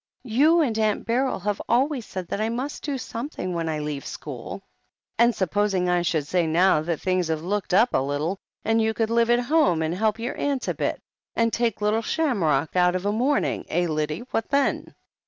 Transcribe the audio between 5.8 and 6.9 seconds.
I said now